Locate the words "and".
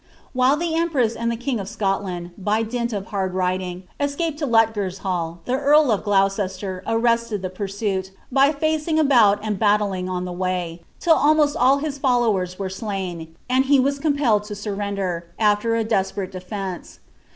1.15-1.29, 9.43-9.59, 13.47-13.65